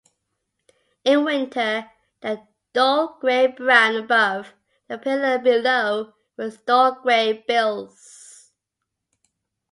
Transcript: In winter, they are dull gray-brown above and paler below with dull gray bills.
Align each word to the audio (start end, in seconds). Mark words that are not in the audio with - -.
In 1.05 1.25
winter, 1.25 1.91
they 2.21 2.29
are 2.31 2.47
dull 2.73 3.19
gray-brown 3.21 3.97
above 3.97 4.51
and 4.89 4.99
paler 4.99 5.37
below 5.37 6.15
with 6.37 6.65
dull 6.65 6.93
gray 7.03 7.33
bills. 7.47 8.51